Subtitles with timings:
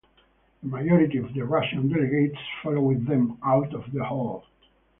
[0.63, 4.43] The majority of the Russian delegates followed them out of the hall.